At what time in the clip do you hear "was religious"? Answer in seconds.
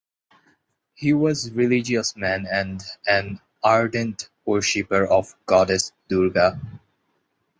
1.13-2.15